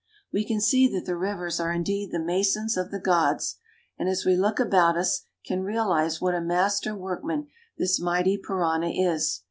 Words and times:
We 0.33 0.43
can 0.45 0.59
see 0.59 0.87
that 0.87 1.05
the 1.05 1.15
rivers 1.15 1.59
are 1.59 1.71
indeed 1.71 2.09
the 2.09 2.17
masons 2.17 2.75
of 2.75 2.89
the 2.89 2.97
gods, 2.97 3.57
and 3.99 4.09
as 4.09 4.25
we 4.25 4.35
look 4.35 4.59
about 4.59 4.97
us 4.97 5.21
can 5.45 5.61
realize 5.61 6.19
what 6.19 6.33
a 6.33 6.41
master 6.41 6.95
workman 6.95 7.49
this 7.77 7.99
mighty 7.99 8.35
Parana 8.35 8.89
is. 8.89 9.39